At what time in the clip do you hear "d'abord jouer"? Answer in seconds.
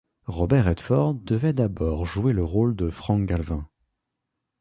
1.53-2.33